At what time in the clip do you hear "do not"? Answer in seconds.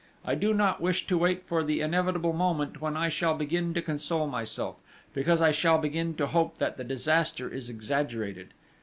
0.33-0.81